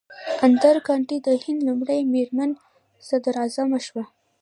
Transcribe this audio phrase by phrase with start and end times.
[0.45, 2.51] اندرا ګاندي د هند لومړۍ میرمن
[3.07, 4.03] صدراعظم شوه.